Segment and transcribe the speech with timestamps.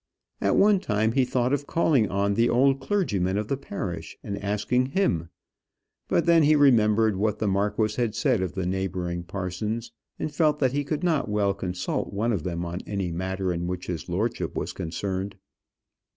[0.41, 4.43] At one time he thought of calling on the old clergyman of the parish and
[4.43, 5.29] asking him;
[6.07, 10.57] but then he remembered what the marquis had said of the neighbouring parsons, and felt
[10.57, 14.09] that he could not well consult one of them on any matter in which his
[14.09, 15.35] lordship was concerned.